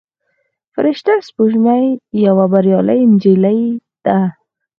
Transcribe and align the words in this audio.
فرشته 0.73 1.11
سپوږمۍ 1.27 1.85
یوه 2.25 2.45
بریالۍ 2.53 3.01
نجلۍ 3.11 3.59
ده. 4.05 4.17